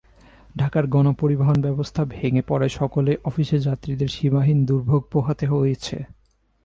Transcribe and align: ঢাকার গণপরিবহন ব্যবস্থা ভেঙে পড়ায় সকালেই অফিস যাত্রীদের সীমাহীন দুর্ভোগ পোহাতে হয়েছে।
ঢাকার 0.55 0.85
গণপরিবহন 0.87 1.57
ব্যবস্থা 1.61 2.01
ভেঙে 2.05 2.43
পড়ায় 2.47 2.73
সকালেই 2.79 3.21
অফিস 3.23 3.49
যাত্রীদের 3.63 4.07
সীমাহীন 4.07 4.59
দুর্ভোগ 4.65 5.01
পোহাতে 5.11 5.45
হয়েছে। 5.47 5.97